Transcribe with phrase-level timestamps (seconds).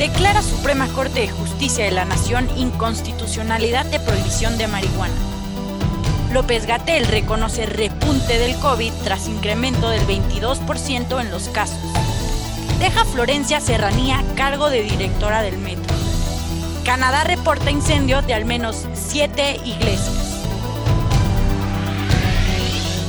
[0.00, 5.12] Declara Suprema Corte de Justicia de la Nación inconstitucionalidad de prohibición de marihuana.
[6.32, 11.76] López Gatel reconoce repunte del COVID tras incremento del 22% en los casos.
[12.78, 15.94] Deja Florencia Serranía cargo de directora del metro.
[16.86, 20.46] Canadá reporta incendio de al menos siete iglesias.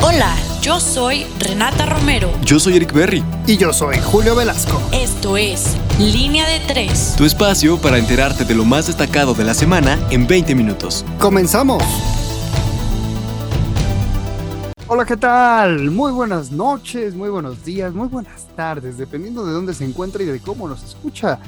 [0.02, 2.30] Hola, yo soy Renata Romero.
[2.46, 3.23] Yo soy Eric Berry.
[3.48, 4.80] Y yo soy Julio Velasco.
[4.93, 7.15] Esto es Línea de Tres.
[7.18, 11.04] Tu espacio para enterarte de lo más destacado de la semana en 20 minutos.
[11.20, 11.82] ¡Comenzamos!
[14.87, 15.89] Hola, ¿qué tal?
[15.89, 20.28] Muy buenas noches, muy buenos días, muy buenas tardes, dependiendo de dónde se encuentra y
[20.28, 21.39] de cómo nos escucha.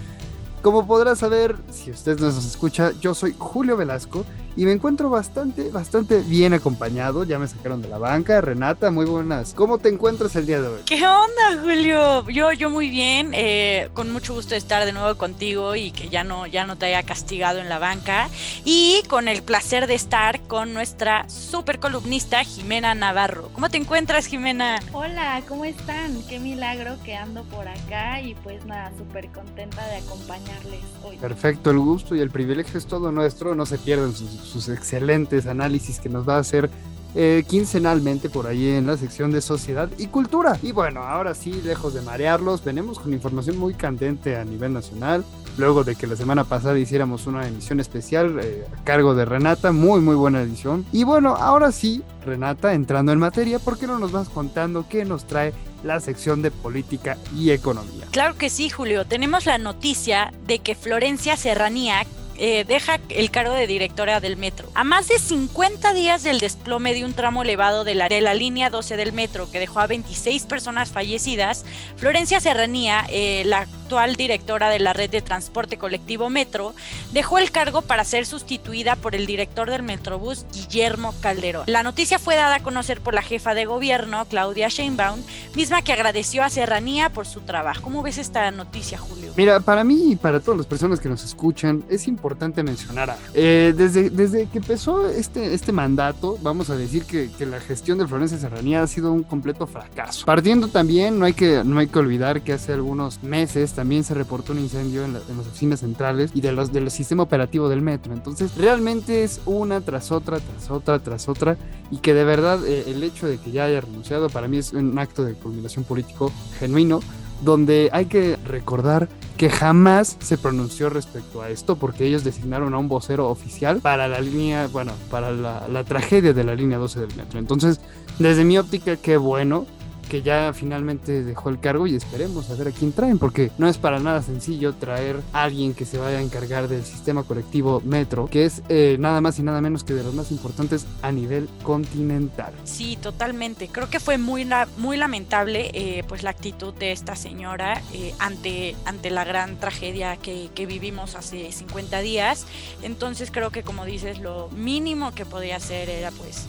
[0.64, 4.25] Como podrá saber, si usted nos escucha, yo soy Julio Velasco
[4.55, 7.23] y me encuentro bastante, bastante bien acompañado.
[7.23, 8.41] Ya me sacaron de la banca.
[8.41, 9.53] Renata, muy buenas.
[9.53, 10.81] ¿Cómo te encuentras el día de hoy?
[10.85, 12.30] ¿Qué onda, Julio?
[12.30, 13.31] Yo, yo muy bien.
[13.34, 16.78] Eh, con mucho gusto de estar de nuevo contigo y que ya no, ya no
[16.78, 18.30] te haya castigado en la banca.
[18.63, 23.50] Y con el placer de estar con nuestra super columnista Jimena Navarro.
[23.53, 24.80] ¿Cómo te encuentras, Jimena?
[24.91, 26.22] Hola, ¿cómo están?
[26.30, 31.17] Qué milagro que ando por acá y pues nada, súper contenta de acompañarles hoy.
[31.17, 33.56] Perfecto, el gusto y el privilegio es todo nuestro.
[33.56, 36.69] No se pierdan sus sus excelentes análisis que nos va a hacer
[37.16, 40.58] eh, quincenalmente por ahí en la sección de sociedad y cultura.
[40.63, 45.23] Y bueno, ahora sí, lejos de marearlos, venimos con información muy candente a nivel nacional.
[45.55, 49.72] Luego de que la semana pasada hiciéramos una emisión especial eh, a cargo de Renata,
[49.72, 50.83] muy muy buena edición.
[50.91, 55.05] Y bueno, ahora sí, Renata, entrando en materia, ¿por qué no nos vas contando qué
[55.05, 58.07] nos trae la sección de política y economía?
[58.09, 59.05] Claro que sí, Julio.
[59.05, 62.07] Tenemos la noticia de que Florencia Serranía,
[62.38, 64.67] eh, deja el cargo de directora del metro.
[64.73, 68.34] A más de 50 días del desplome de un tramo elevado de la, de la
[68.34, 71.66] línea 12 del metro que dejó a 26 personas fallecidas,
[71.98, 76.73] Florencia Serranía, eh, la actual directora de la red de transporte colectivo Metro,
[77.12, 81.66] dejó el cargo para ser sustituida por el director del Metrobús, Guillermo Calderón.
[81.68, 85.22] La noticia fue dada a conocer por la jefa de gobierno, Claudia Sheinbaum,
[85.56, 87.81] misma que agradeció a Serranía por su trabajo.
[87.84, 89.34] ¿Cómo ves esta noticia, Julio?
[89.36, 92.22] Mira, para mí y para todas las personas que nos escuchan, es importante
[92.63, 97.45] mencionar a, eh, desde, desde que empezó este, este mandato, vamos a decir que, que,
[97.45, 100.25] la gestión de Florencia Serranía ha sido un completo fracaso.
[100.25, 104.13] Partiendo también, no hay que, no hay que olvidar que hace algunos meses también se
[104.13, 107.69] reportó un incendio en, la, en las oficinas centrales y de los del sistema operativo
[107.69, 108.13] del metro.
[108.13, 111.57] Entonces, realmente es una tras otra, tras otra, tras otra,
[111.91, 114.73] y que de verdad eh, el hecho de que ya haya renunciado para mí es
[114.73, 117.01] un acto de culminación político genuino
[117.44, 122.78] donde hay que recordar que jamás se pronunció respecto a esto porque ellos designaron a
[122.78, 127.16] un vocero oficial para la línea, bueno, para la, tragedia de la línea 12 del
[127.16, 127.40] metro.
[127.40, 127.80] Entonces,
[128.20, 129.66] desde mi óptica, qué bueno
[130.09, 133.68] que ya finalmente dejó el cargo y esperemos a ver a quién traen, porque no
[133.68, 137.81] es para nada sencillo traer a alguien que se vaya a encargar del sistema colectivo
[137.86, 141.12] Metro, que es eh, nada más y nada menos que de los más importantes a
[141.12, 142.53] nivel continental.
[142.63, 143.68] Sí, totalmente.
[143.68, 144.47] Creo que fue muy,
[144.78, 150.18] muy lamentable eh, pues la actitud de esta señora eh, ante, ante la gran tragedia
[150.18, 152.46] que, que vivimos hace 50 días.
[152.81, 156.47] Entonces creo que como dices, lo mínimo que podía hacer era pues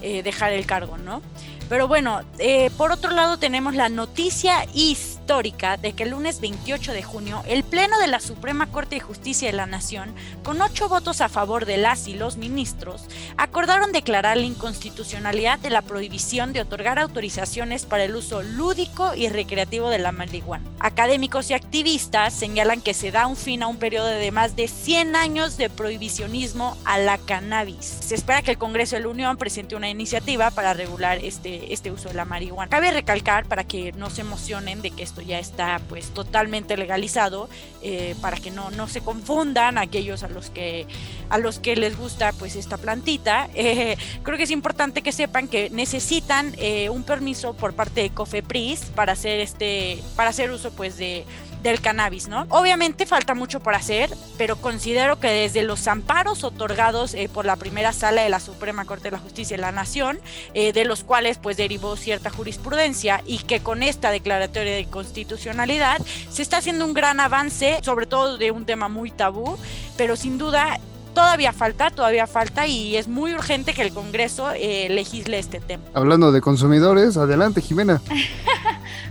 [0.00, 1.22] eh, dejar el cargo, ¿no?
[1.68, 6.92] Pero bueno, eh, por otro lado tenemos la noticia histórica de que el lunes 28
[6.92, 10.14] de junio el Pleno de la Suprema Corte de Justicia de la Nación,
[10.44, 15.70] con ocho votos a favor de las y los ministros, acordaron declarar la inconstitucionalidad de
[15.70, 20.70] la prohibición de otorgar autorizaciones para el uso lúdico y recreativo de la marihuana.
[20.78, 24.68] Académicos y activistas señalan que se da un fin a un periodo de más de
[24.68, 27.98] 100 años de prohibicionismo a la cannabis.
[28.00, 31.90] Se espera que el Congreso de la Unión presente una iniciativa para regular este, este
[31.90, 32.68] uso de la marihuana.
[32.70, 37.48] Cabe recalcar para que no se emocionen de que esto ya está pues totalmente legalizado,
[37.82, 40.86] eh, para que no, no se confundan aquellos a los que
[41.28, 43.48] a los que les gusta pues esta plantita.
[43.68, 48.10] Eh, creo que es importante que sepan que necesitan eh, un permiso por parte de
[48.10, 51.24] Cofepris para hacer este para hacer uso pues de
[51.70, 52.46] del cannabis, ¿no?
[52.48, 57.56] Obviamente falta mucho por hacer, pero considero que desde los amparos otorgados eh, por la
[57.56, 60.18] primera sala de la Suprema Corte de la Justicia de la Nación,
[60.54, 65.98] eh, de los cuales pues derivó cierta jurisprudencia y que con esta declaratoria de constitucionalidad
[66.30, 69.58] se está haciendo un gran avance, sobre todo de un tema muy tabú,
[69.96, 70.78] pero sin duda
[71.14, 75.82] todavía falta, todavía falta y es muy urgente que el Congreso eh, legisle este tema.
[75.94, 78.02] Hablando de consumidores, adelante Jimena.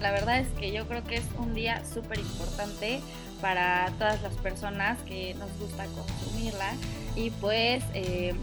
[0.02, 3.02] La verdad es que yo creo que es un día súper importante
[3.42, 6.74] para todas las personas que nos gusta consumirla.
[7.16, 8.34] Y pues eh,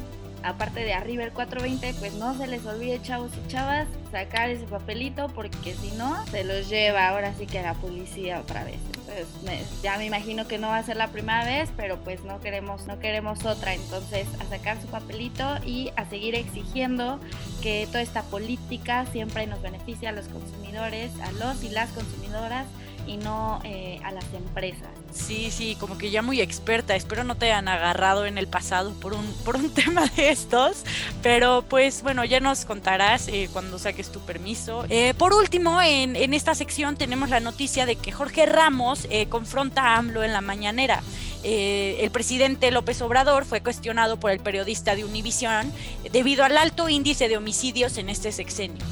[0.45, 4.65] aparte de arriba el 420, pues no se les olvide, chavos y chavas, sacar ese
[4.65, 8.79] papelito porque si no, se los lleva ahora sí que la policía otra vez.
[8.87, 12.41] Entonces, ya me imagino que no va a ser la primera vez, pero pues no
[12.41, 13.75] queremos, no queremos otra.
[13.75, 17.21] Entonces, a sacar su papelito y a seguir exigiendo
[17.63, 22.67] que toda esta política siempre nos beneficie a los consumidores, a los y las consumidoras
[23.07, 24.89] y no eh, a las empresas.
[25.13, 26.97] Sí, sí, como que ya muy experta.
[26.97, 30.85] Espero no te hayan agarrado en el pasado por un, por un tema de estos.
[31.23, 34.85] Pero pues bueno, ya nos contarás eh, cuando saques tu permiso.
[34.89, 39.83] Eh, por último, en, en, esta sección tenemos la noticia de que Jorge Ramos confronta
[39.83, 41.03] a AMLO en la mañanera.
[41.45, 45.73] el presidente López Obrador fue cuestionado por el periodista de Univisión
[46.13, 48.85] debido al alto índice de homicidios en este sexenio.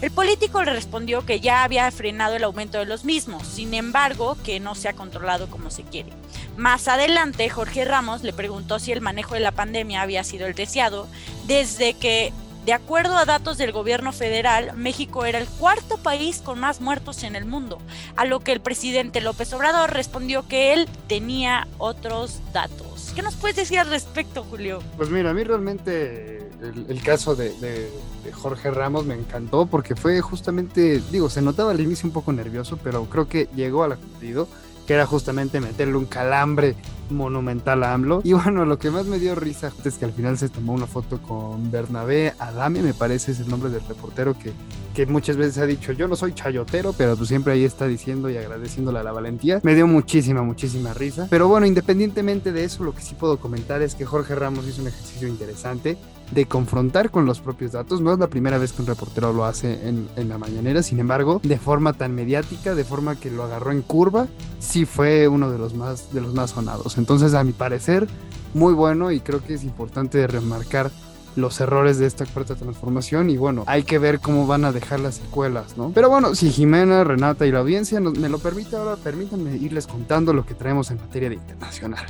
[0.00, 4.36] El político le respondió que ya había frenado el aumento de los mismos, sin embargo,
[4.44, 6.12] que no se ha controlado como se quiere.
[6.56, 10.54] Más adelante, Jorge Ramos le preguntó si el manejo de la pandemia había sido el
[10.54, 11.08] deseado,
[11.48, 12.32] desde que,
[12.64, 17.24] de acuerdo a datos del gobierno federal, México era el cuarto país con más muertos
[17.24, 17.78] en el mundo,
[18.14, 23.10] a lo que el presidente López Obrador respondió que él tenía otros datos.
[23.16, 24.80] ¿Qué nos puedes decir al respecto, Julio?
[24.96, 27.88] Pues mira, a mí realmente el, caso de,
[28.32, 32.78] Jorge Ramos me encantó porque fue justamente, digo, se notaba al inicio un poco nervioso,
[32.82, 34.48] pero creo que llegó al cumplido,
[34.86, 36.74] que era justamente meterle un calambre
[37.10, 38.20] monumental a AMLO.
[38.24, 40.86] Y bueno, lo que más me dio risa es que al final se tomó una
[40.86, 44.52] foto con Bernabé Adame, me parece es el nombre del reportero que,
[44.94, 48.30] que muchas veces ha dicho, yo no soy chayotero, pero pues siempre ahí está diciendo
[48.30, 49.60] y agradeciéndole a la valentía.
[49.62, 51.26] Me dio muchísima, muchísima risa.
[51.30, 54.82] Pero bueno, independientemente de eso, lo que sí puedo comentar es que Jorge Ramos hizo
[54.82, 55.96] un ejercicio interesante
[56.30, 58.00] de confrontar con los propios datos.
[58.00, 61.00] No es la primera vez que un reportero lo hace en, en, la mañanera, sin
[61.00, 64.26] embargo, de forma tan mediática, de forma que lo agarró en curva,
[64.58, 66.97] sí fue uno de los más, de los más sonados.
[66.98, 68.06] Entonces, a mi parecer,
[68.54, 70.90] muy bueno y creo que es importante remarcar
[71.36, 75.00] los errores de esta cuarta transformación y bueno, hay que ver cómo van a dejar
[75.00, 75.92] las secuelas, ¿no?
[75.94, 80.32] Pero bueno, si Jimena, Renata y la audiencia me lo permite ahora, permítanme irles contando
[80.32, 82.04] lo que traemos en materia de internacional.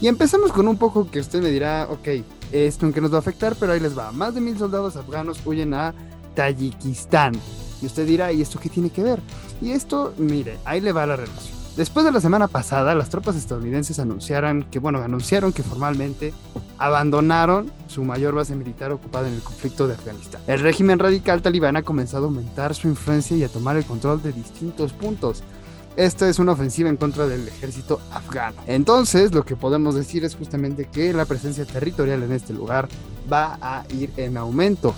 [0.00, 2.22] Y empezamos con un poco que usted me dirá, ok,
[2.52, 4.12] esto en qué nos va a afectar, pero ahí les va.
[4.12, 5.94] Más de mil soldados afganos huyen a
[6.34, 7.32] Tayikistán.
[7.80, 9.20] Y usted dirá, ¿y esto qué tiene que ver?
[9.62, 11.55] Y esto, mire, ahí le va la relación.
[11.76, 16.32] Después de la semana pasada, las tropas estadounidenses anunciaron que, bueno, anunciaron que formalmente
[16.78, 20.40] abandonaron su mayor base militar ocupada en el conflicto de Afganistán.
[20.46, 24.22] El régimen radical talibán ha comenzado a aumentar su influencia y a tomar el control
[24.22, 25.42] de distintos puntos.
[25.96, 28.56] Esta es una ofensiva en contra del ejército afgano.
[28.66, 32.88] Entonces, lo que podemos decir es justamente que la presencia territorial en este lugar
[33.30, 34.94] va a ir en aumento.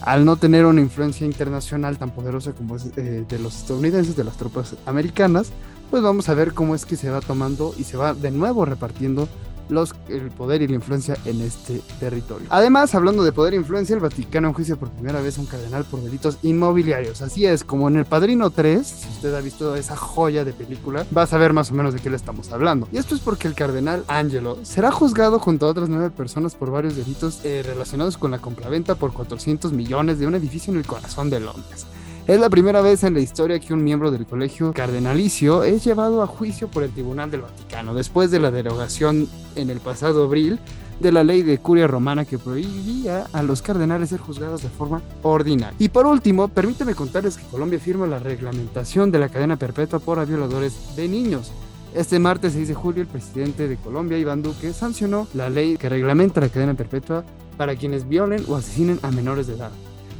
[0.00, 4.24] Al no tener una influencia internacional tan poderosa como es eh, de los estadounidenses, de
[4.24, 5.50] las tropas americanas,
[5.90, 8.64] pues vamos a ver cómo es que se va tomando y se va de nuevo
[8.64, 9.28] repartiendo
[9.68, 12.46] los, el poder y la influencia en este territorio.
[12.50, 15.84] Además, hablando de poder e influencia, el Vaticano enjuicia por primera vez a un cardenal
[15.84, 17.22] por delitos inmobiliarios.
[17.22, 21.06] Así es, como en El Padrino 3, si usted ha visto esa joya de película,
[21.16, 22.88] va a saber más o menos de qué le estamos hablando.
[22.92, 26.70] Y esto es porque el cardenal Angelo será juzgado junto a otras nueve personas por
[26.70, 30.86] varios delitos eh, relacionados con la compraventa por 400 millones de un edificio en el
[30.86, 31.86] corazón de Londres.
[32.26, 36.22] Es la primera vez en la historia que un miembro del colegio cardenalicio es llevado
[36.22, 40.58] a juicio por el Tribunal del Vaticano, después de la derogación en el pasado abril
[41.00, 45.02] de la ley de curia romana que prohibía a los cardenales ser juzgados de forma
[45.22, 45.76] ordinaria.
[45.78, 50.26] Y por último, permíteme contarles que Colombia firma la reglamentación de la cadena perpetua por
[50.26, 51.52] violadores de niños.
[51.94, 55.90] Este martes 6 de julio, el presidente de Colombia, Iván Duque, sancionó la ley que
[55.90, 57.22] reglamenta la cadena perpetua
[57.58, 59.72] para quienes violen o asesinen a menores de edad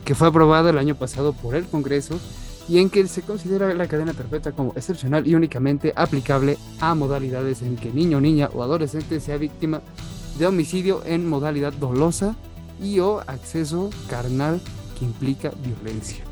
[0.04, 2.18] que fue aprobada el año pasado por el Congreso
[2.68, 7.62] y en que se considera la cadena perpetua como excepcional y únicamente aplicable a modalidades
[7.62, 9.82] en que niño, niña o adolescente sea víctima
[10.38, 12.34] de homicidio en modalidad dolosa
[12.82, 14.61] y o acceso carnal
[14.99, 16.25] que implica violencia.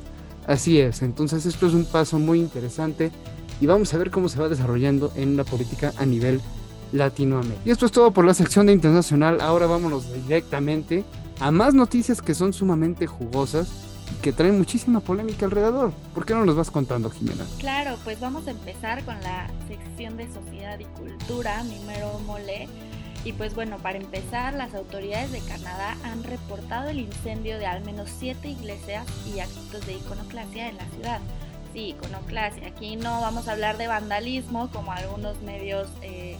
[0.47, 3.13] Así es, entonces esto es un paso muy interesante
[3.61, 6.41] y vamos a ver cómo se va desarrollando en la política a nivel
[6.93, 7.61] Latinoamérica.
[7.65, 11.05] Y esto es todo por la sección de internacional, ahora vámonos directamente
[11.43, 13.69] a más noticias que son sumamente jugosas
[14.13, 15.91] y que traen muchísima polémica alrededor.
[16.15, 17.45] ¿Por qué no nos vas contando, Jimena?
[17.59, 22.69] Claro, pues vamos a empezar con la sección de sociedad y cultura, mi mero mole.
[23.25, 27.85] Y pues bueno, para empezar, las autoridades de Canadá han reportado el incendio de al
[27.85, 31.21] menos siete iglesias y actos de iconoclasia en la ciudad.
[31.73, 32.69] Sí, iconoclasia.
[32.69, 36.37] Aquí no vamos a hablar de vandalismo como algunos medios eh,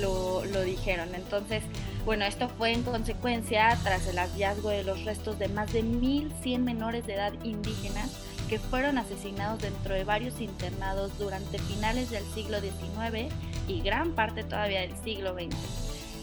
[0.00, 1.14] lo, lo dijeron.
[1.14, 1.62] Entonces,
[2.06, 6.60] bueno, esto fue en consecuencia tras el hallazgo de los restos de más de 1.100
[6.60, 8.12] menores de edad indígenas
[8.48, 13.34] que fueron asesinados dentro de varios internados durante finales del siglo XIX
[13.66, 15.56] y gran parte todavía del siglo XX.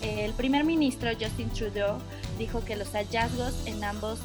[0.04, 1.98] El primer ministro Justin Trudeau
[2.40, 4.22] dijo que los hallazgos en ambos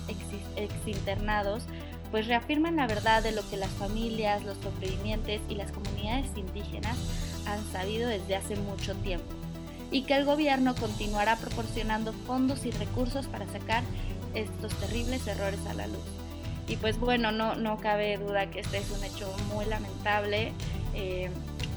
[0.54, 1.64] exinternados
[2.12, 6.96] pues reafirman la verdad de lo que las familias, los sobrevivientes y las comunidades indígenas
[7.46, 9.37] han sabido desde hace mucho tiempo
[9.90, 13.82] y que el gobierno continuará proporcionando fondos y recursos para sacar
[14.34, 16.04] estos terribles errores a la luz.
[16.68, 20.52] Y pues bueno, no, no cabe duda que este es un hecho muy lamentable
[20.94, 21.30] eh,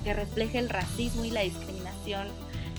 [0.03, 2.27] que refleja el racismo y la discriminación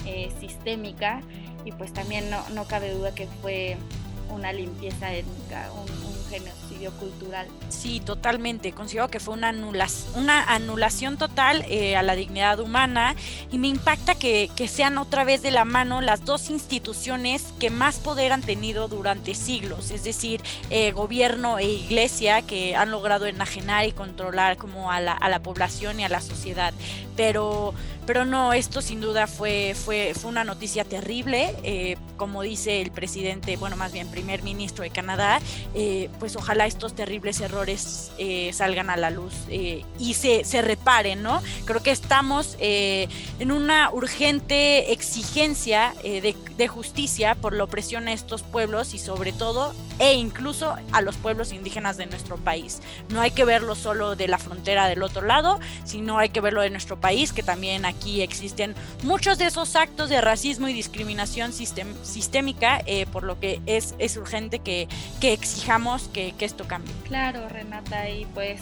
[0.04, 1.22] eh, sistémica
[1.64, 3.76] y pues también no, no cabe duda que fue
[4.30, 6.01] una limpieza étnica, un,
[6.32, 7.46] genocidio cultural.
[7.68, 8.72] Sí, totalmente.
[8.72, 9.48] Considero que fue una,
[10.48, 13.14] anulación, total eh, a la dignidad humana
[13.50, 17.70] y me impacta que, que, sean otra vez de la mano las dos instituciones que
[17.70, 23.26] más poder han tenido durante siglos, es decir, eh, gobierno e iglesia que han logrado
[23.26, 26.72] enajenar y controlar como a la, a la población y a la sociedad.
[27.16, 27.74] Pero
[28.06, 31.54] pero no, esto sin duda fue, fue, fue una noticia terrible.
[31.62, 35.40] Eh, como dice el presidente, bueno, más bien primer ministro de Canadá,
[35.74, 39.32] eh, pues ojalá estos terribles errores eh, salgan a la luz
[39.98, 41.42] y se, se, reparen, ¿no?
[41.64, 48.44] Creo que estamos en una urgente exigencia de, de justicia por la opresión a estos
[48.44, 52.82] pueblos y sobre todo e incluso a los pueblos indígenas de nuestro país.
[53.08, 56.60] No hay que verlo solo de la frontera del otro lado, sino hay que verlo
[56.60, 61.52] de nuestro país, que también aquí existen muchos de esos actos de racismo y discriminación
[61.52, 64.88] sistémica, eh, por lo que es, es urgente que,
[65.20, 66.92] que exijamos que, que esto cambie.
[67.06, 68.60] Claro, Renata, y pues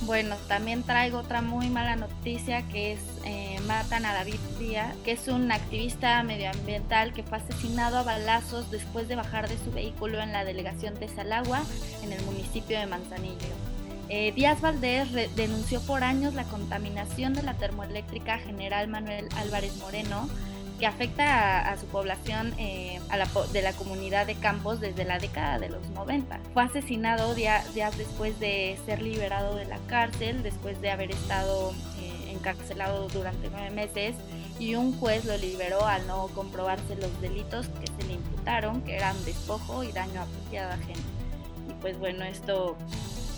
[0.00, 5.12] bueno, también traigo otra muy mala noticia que es eh, matan a David Díaz, que
[5.12, 10.20] es un activista medioambiental que fue asesinado a balazos después de bajar de su vehículo
[10.20, 11.62] en la delegación de Salagua,
[12.02, 13.54] en el municipio de Manzanillo.
[14.08, 20.28] Eh, Díaz Valdés denunció por años la contaminación de la termoeléctrica General Manuel Álvarez Moreno,
[20.82, 23.00] que afecta a, su población eh,
[23.52, 26.40] de la comunidad de Campos desde la década de los 90.
[26.52, 27.64] Fue asesinado días,
[27.96, 32.11] después de ser liberado de la cárcel, después de haber estado eh,
[32.42, 34.16] encarcelado durante nueve meses
[34.58, 38.96] y un juez lo liberó al no comprobarse los delitos que se le imputaron, que
[38.96, 41.00] eran despojo y daño a propiedad ajena.
[41.70, 42.76] Y pues bueno, esto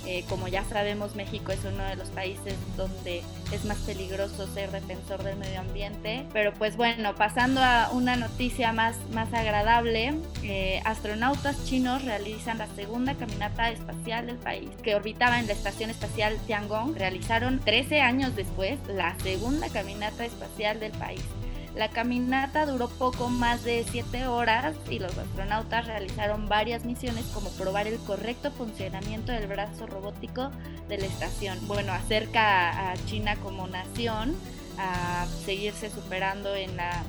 [0.06, 4.70] eh, como ya sabemos, México es uno de los países donde es más peligroso ser
[4.70, 6.26] defensor del medio ambiente.
[6.32, 12.66] Pero pues bueno, pasando a una noticia más, más agradable, eh, astronautas chinos realizan la
[12.68, 16.96] segunda caminata espacial del país, que orbitaba en la Estación Espacial Tiangong.
[16.96, 21.22] Realizaron 13 años después la segunda caminata espacial del país.
[21.74, 27.50] La caminata duró poco más de 7 horas y los astronautas realizaron varias misiones como
[27.50, 30.52] probar el correcto funcionamiento del brazo robótico
[30.88, 31.58] de la estación.
[31.66, 34.36] Bueno, acerca a China como nación
[34.78, 37.02] a seguirse superando en la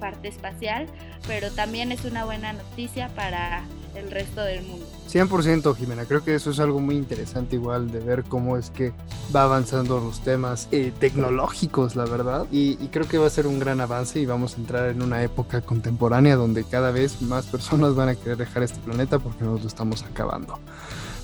[0.00, 0.88] parte espacial,
[1.28, 3.62] pero también es una buena noticia para
[3.94, 4.86] el resto del mundo.
[5.10, 8.92] 100% Jimena, creo que eso es algo muy interesante igual de ver cómo es que
[9.34, 13.58] va avanzando los temas eh, tecnológicos, la verdad, y, creo que va a ser un
[13.58, 17.94] gran avance y vamos a entrar en una época contemporánea donde cada vez más personas
[17.94, 20.58] van a querer dejar este planeta porque nos lo estamos acabando.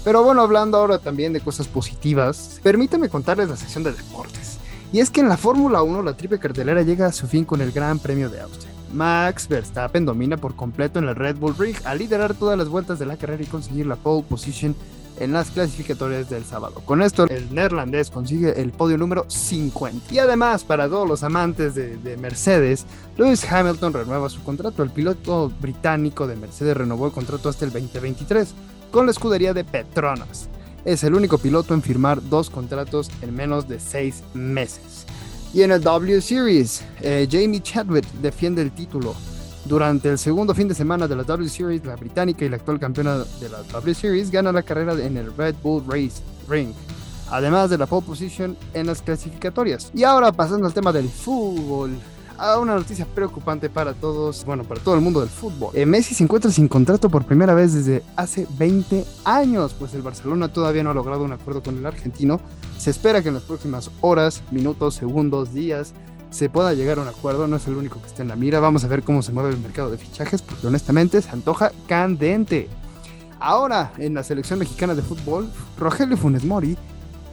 [0.05, 4.59] Pero bueno, hablando ahora también de cosas positivas, permítame contarles la sección de deportes.
[4.93, 7.61] Y es que en la Fórmula 1 la triple cartelera llega a su fin con
[7.61, 8.76] el Gran Premio de Austria.
[8.97, 12.99] Max Verstappen domina por completo en el Red Bull Ring al liderar todas las vueltas
[12.99, 14.75] de la carrera y conseguir la pole position
[15.19, 16.83] en las clasificatorias del sábado.
[16.85, 20.13] Con esto, el neerlandés consigue el podio número 50.
[20.13, 22.87] Y además, para todos los amantes de, de, Mercedes,
[23.17, 24.83] Lewis Hamilton renueva su contrato.
[24.83, 28.55] El piloto británico de Mercedes renovó el contrato hasta el 2023
[28.91, 30.49] con la escudería de Petronas.
[30.85, 35.06] Es el único piloto en firmar dos contratos en menos de seis meses.
[35.55, 39.15] Y en el W Series, eh, Jamie Chadwick defiende el título.
[39.65, 42.79] Durante el segundo fin de semana de la W Series, la británica y la actual
[42.79, 46.73] campeona de la W Series gana la carrera en el Red Bull Race Ring,
[47.31, 49.91] además de la pole position en las clasificatorias.
[49.95, 51.99] Y ahora pasando al tema del fútbol
[52.39, 55.71] a una noticia preocupante para todos, bueno, para todo el mundo del fútbol.
[55.75, 60.03] Eh, Messi se encuentra sin contrato por primera vez desde hace 20 años, pues el
[60.03, 62.41] Barcelona todavía no ha logrado un acuerdo con el argentino.
[62.79, 65.95] Se espera que en las próximas horas, minutos, segundos, días
[66.31, 67.47] se pueda llegar a un acuerdo.
[67.47, 68.61] No es el único que está en la mira.
[68.61, 72.69] Vamos a ver cómo se mueve el mercado de fichajes, porque honestamente se antoja candente.
[73.39, 76.77] Ahora, en la selección mexicana de fútbol, Rogelio Funes Mori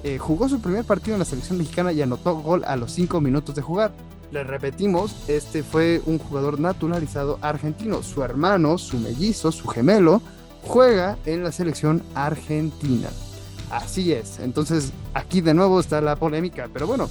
[0.03, 3.22] eh, jugó su primer partido en la selección mexicana y anotó gol a los 5
[3.22, 3.91] minutos de jugar.
[4.34, 8.02] Le repetimos, este fue un jugador naturalizado argentino.
[8.02, 10.24] Su hermano, su mellizo, su gemelo,
[10.63, 13.10] juega en la selección argentina.
[13.70, 14.40] Así es.
[14.40, 16.68] Entonces, aquí de nuevo está la polémica.
[16.74, 17.10] Pero bueno,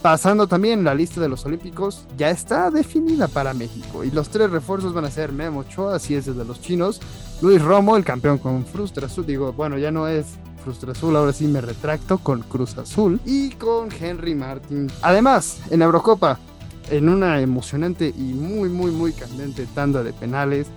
[0.00, 4.02] Pasando también la lista de los Olímpicos, ya está definida para México.
[4.02, 7.02] Y los tres refuerzos van a ser Memo Ochoa, así es desde los chinos.
[7.42, 9.26] Luis Romo, el campeón con Frustra Azul.
[9.26, 10.24] Digo, bueno, ya no es
[10.64, 13.20] Frustra Azul, ahora sí me retracto con Cruz Azul.
[13.26, 14.90] Y con Henry Martin.
[15.02, 16.38] Además, en la Eurocopa,
[16.88, 20.68] en una emocionante y muy, muy, muy candente tanda de penales,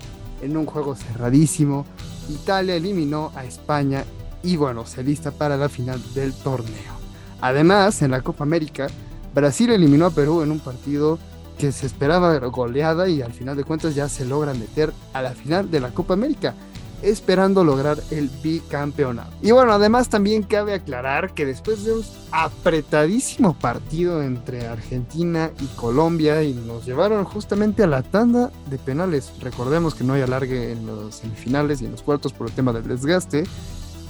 [0.42, 1.86] en un juego cerradísimo,
[2.30, 4.04] Italia eliminó a España
[4.44, 6.94] y bueno, se lista para la final del torneo.
[7.42, 8.88] Además, en la Copa América,
[9.34, 11.18] Brasil eliminó a Perú en un partido
[11.58, 15.32] que se esperaba goleada y al final de cuentas ya se logra meter a la
[15.32, 16.56] final de la Copa América,
[17.04, 19.32] esperando lograr el bicampeonato.
[19.42, 25.66] Y bueno, además también cabe aclarar que después de un apretadísimo partido entre Argentina y
[25.76, 30.72] Colombia y nos llevaron justamente a la tanda de penales, recordemos que no hay alargue
[30.72, 33.44] en los semifinales y en los cuartos por el tema del desgaste,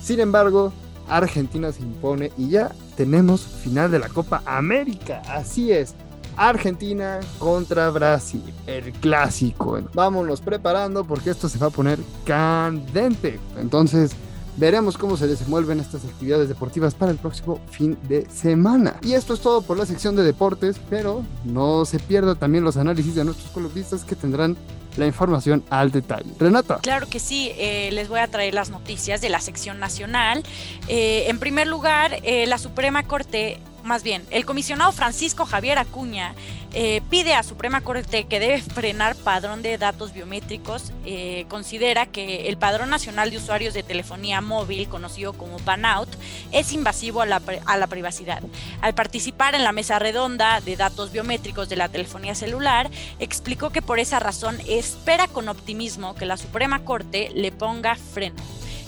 [0.02, 0.74] sin embargo,
[1.08, 5.22] Argentina se impone y ya tenemos final de la Copa América.
[5.28, 5.96] Así es.
[6.38, 9.80] Argentina contra Brasil, el clásico.
[9.94, 13.40] Vámonos preparando porque esto se va a poner candente.
[13.58, 14.16] Entonces,
[14.58, 18.98] veremos cómo se desenvuelven estas actividades deportivas para el próximo fin de semana.
[19.02, 22.78] Y esto es todo por la sección de deportes, pero no se pierda también los
[22.78, 24.56] análisis de nuestros columnistas que tendrán
[24.98, 26.30] la información al detalle.
[26.38, 26.78] Renata.
[26.82, 30.44] Claro que sí, eh, les voy a traer las noticias de la sección nacional.
[30.88, 36.36] Eh, en primer lugar, eh, la Suprema Corte más bien, el comisionado Francisco Javier Acuña
[36.74, 40.92] eh, pide a Suprema Corte que debe frenar padrón de datos biométricos.
[41.06, 46.10] Eh, considera que el Padrón Nacional de Usuarios de Telefonía Móvil, conocido como PANOUT,
[46.52, 48.42] es invasivo a la, a la privacidad.
[48.82, 53.82] Al participar en la mesa redonda de datos biométricos de la telefonía celular, explicó que
[53.82, 58.42] por esa razón espera con optimismo que la Suprema Corte le ponga freno.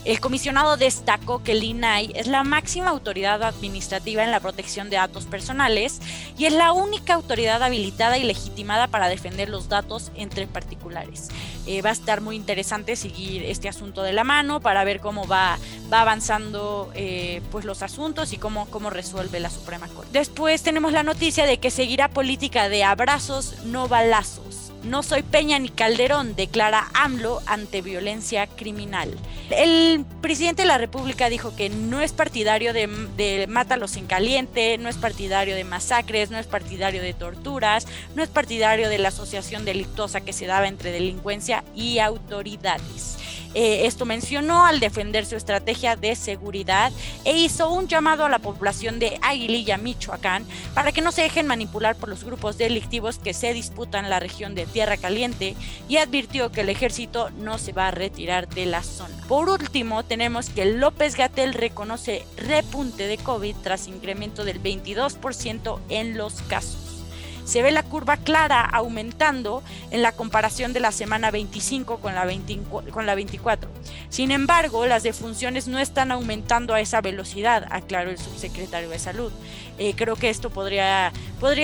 [0.05, 4.97] El comisionado destacó que el INAI es la máxima autoridad administrativa en la protección de
[4.97, 5.99] datos personales
[6.37, 11.29] y es la única autoridad habilitada y legitimada para defender los datos entre particulares.
[11.65, 15.25] Eh, va a estar muy interesante seguir este asunto de la mano para ver cómo
[15.25, 15.57] va,
[15.91, 20.11] va avanzando eh, pues los asuntos y cómo, cómo resuelve la Suprema Corte.
[20.11, 24.64] Después tenemos la noticia de que seguirá política de abrazos, no balazos.
[24.85, 29.17] No soy Peña ni Calderón, declara AMLO ante violencia criminal.
[29.49, 34.77] El presidente de la República dijo que no es partidario de, de mátalos en caliente,
[34.77, 39.07] no es partidario de masacres, no es partidario de torturas, no es partidario de la
[39.07, 43.17] asociación delictuosa que se daba entre delincuencia y autoridades.
[43.55, 46.91] Eh, esto mencionó al defender su estrategia de seguridad
[47.23, 51.47] e hizo un llamado a la población de Aguililla, Michoacán, para que no se dejen
[51.47, 55.55] manipular por los grupos delictivos que se disputan la región de Tierra Caliente
[55.87, 59.15] y advirtió que el ejército no se va a retirar de la zona.
[59.29, 66.17] Por último, tenemos que López Gatel reconoce repunte de COVID tras incremento del 22% en
[66.17, 66.84] los casos
[67.45, 72.27] se ve la curva clara aumentando en la comparación de la semana 25 con la,
[72.91, 73.69] con la 24.
[74.09, 79.31] Sin embargo, las defunciones no están aumentando a esa velocidad, aclaró el subsecretario de Salud.
[79.77, 81.11] Eh, creo que esto podría,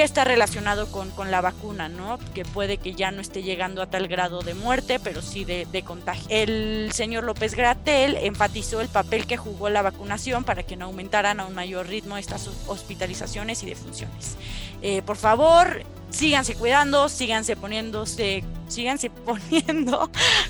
[0.04, 2.20] estar relacionado con, con, la vacuna, ¿no?
[2.34, 5.66] Que puede que ya no esté llegando a tal grado de muerte, pero sí de,
[5.72, 6.26] de contagio.
[6.30, 11.40] El señor López Gratel enfatizó el papel que jugó la vacunación para que no aumentaran
[11.40, 14.36] a un mayor ritmo estas hospitalizaciones y defunciones.
[14.82, 20.10] Eh, por favor, síganse cuidando, síganse poniéndose, síganse poniendo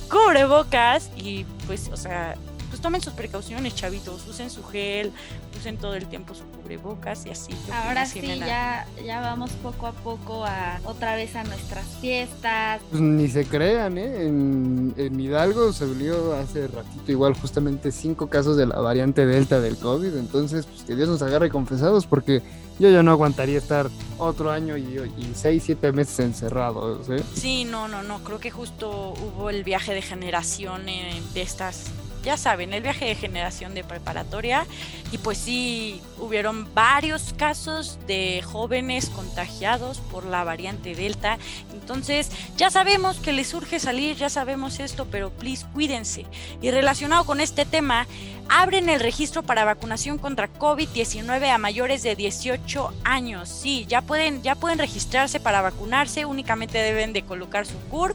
[0.10, 2.36] cubrebocas y pues, o sea,
[2.82, 5.12] pues tomen sus precauciones, chavitos, usen su gel,
[5.60, 7.54] usen todo el tiempo su cubrebocas y así.
[7.72, 12.82] Ahora sí, ya, ya vamos poco a poco a otra vez a nuestras fiestas.
[12.90, 14.26] Pues ni se crean, ¿eh?
[14.26, 19.60] En, en Hidalgo se volvió hace ratito igual justamente cinco casos de la variante Delta
[19.60, 22.42] del COVID, entonces pues que Dios nos agarre confesados porque
[22.80, 24.82] yo ya no aguantaría estar otro año y,
[25.18, 27.04] y seis, siete meses encerrado.
[27.04, 27.24] ¿sí?
[27.36, 28.24] sí, no, no, no.
[28.24, 31.92] Creo que justo hubo el viaje de generación eh, de estas
[32.24, 34.66] ya saben, el viaje de generación de preparatoria
[35.12, 41.38] y pues sí hubieron varios casos de jóvenes contagiados por la variante Delta.
[41.74, 46.26] Entonces ya sabemos que les urge salir, ya sabemos esto, pero please cuídense.
[46.62, 48.08] Y relacionado con este tema,
[48.50, 53.50] abren el registro para vacunación contra COVID-19 a mayores de 18 años.
[53.50, 58.11] Sí, ya pueden, ya pueden registrarse para vacunarse, únicamente deben de colocar su CURP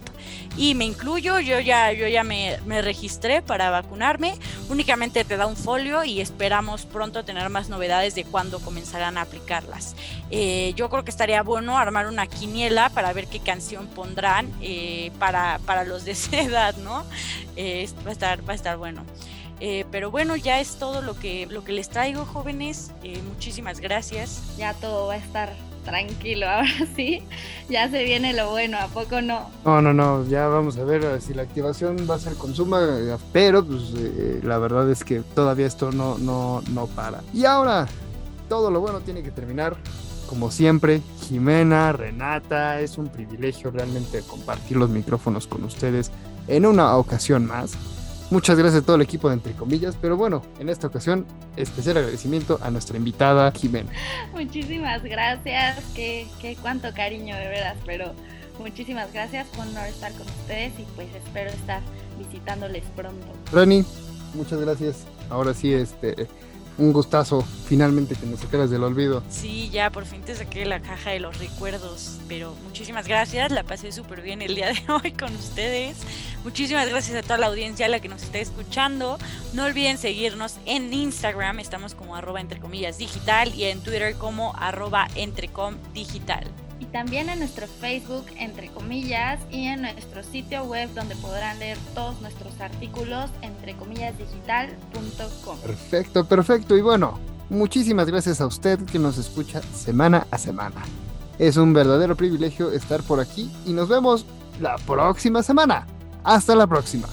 [0.56, 4.34] y me incluyo, yo ya, yo ya me, me registré para vacunarme,
[4.68, 9.22] únicamente te da un folio y esperamos pronto tener más novedades de cuándo comenzarán a
[9.22, 9.96] aplicarlas.
[10.30, 15.12] Eh, yo creo que estaría bueno armar una quiniela para ver qué canción pondrán eh,
[15.18, 17.04] para, para los de esa edad, ¿no?
[17.56, 19.04] Eh, va, a estar, va a estar bueno.
[19.60, 22.90] Eh, pero bueno, ya es todo lo que, lo que les traigo, jóvenes.
[23.02, 24.42] Eh, muchísimas gracias.
[24.58, 25.52] Ya todo va a estar
[25.86, 27.22] tranquilo, ahora sí,
[27.70, 29.48] ya se viene lo bueno, ¿a poco no?
[29.64, 32.80] No, no, no, ya vamos a ver eh, si la activación va a ser consuma,
[32.82, 37.22] eh, pero pues eh, la verdad es que todavía esto no, no, no para.
[37.32, 37.86] Y ahora,
[38.48, 39.76] todo lo bueno tiene que terminar.
[40.28, 46.10] Como siempre, Jimena, Renata, es un privilegio realmente compartir los micrófonos con ustedes
[46.48, 47.76] en una ocasión más.
[48.30, 51.24] Muchas gracias a todo el equipo de Entre Comillas, pero bueno, en esta ocasión,
[51.56, 53.90] especial agradecimiento a nuestra invitada Jimena.
[54.32, 58.12] Muchísimas gracias, qué, qué cuánto cariño de veras, pero
[58.58, 61.82] muchísimas gracias, por no estar con ustedes y pues espero estar
[62.18, 63.26] visitándoles pronto.
[63.52, 63.84] Rani,
[64.34, 65.06] muchas gracias.
[65.30, 66.26] Ahora sí, este,
[66.78, 69.22] un gustazo finalmente que nos sacaras del olvido.
[69.30, 73.62] Sí, ya por fin te saqué la caja de los recuerdos, pero muchísimas gracias, la
[73.62, 75.96] pasé súper bien el día de hoy con ustedes.
[76.44, 79.18] Muchísimas gracias a toda la audiencia a la que nos está escuchando.
[79.52, 84.54] No olviden seguirnos en Instagram, estamos como arroba entre comillas digital y en Twitter como
[84.56, 86.46] arroba entrecom digital
[86.96, 92.18] también en nuestro Facebook, entre comillas, y en nuestro sitio web donde podrán leer todos
[92.22, 95.58] nuestros artículos, entrecomillasdigital.com.
[95.58, 96.74] Perfecto, perfecto.
[96.74, 100.82] Y bueno, muchísimas gracias a usted que nos escucha semana a semana.
[101.38, 104.24] Es un verdadero privilegio estar por aquí y nos vemos
[104.58, 105.86] la próxima semana.
[106.24, 107.08] Hasta la próxima.